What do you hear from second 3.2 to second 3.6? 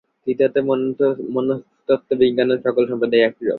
একরূপ।